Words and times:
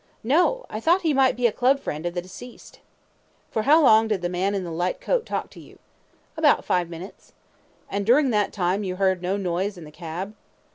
A. 0.23 0.27
No; 0.27 0.65
I 0.67 0.79
thought 0.79 1.03
he 1.03 1.13
might 1.13 1.35
be 1.35 1.45
a 1.45 1.51
club 1.51 1.79
friend 1.79 2.07
of 2.07 2.15
the 2.15 2.23
deceased. 2.23 2.73
Q. 2.77 2.81
For 3.51 3.61
how 3.61 3.83
long 3.83 4.07
did 4.07 4.23
the 4.23 4.29
man 4.29 4.55
in 4.55 4.63
the 4.63 4.71
light 4.71 4.99
coat 4.99 5.27
talk 5.27 5.51
to 5.51 5.59
you? 5.59 5.77
A. 6.35 6.39
About 6.39 6.65
five 6.65 6.89
minutes. 6.89 7.27
Q. 7.27 7.97
And 7.97 8.05
during 8.07 8.31
that 8.31 8.51
time 8.51 8.83
you 8.83 8.95
heard 8.95 9.21
no 9.21 9.37
noise 9.37 9.77
in 9.77 9.83
the 9.83 9.91
cab? 9.91 10.33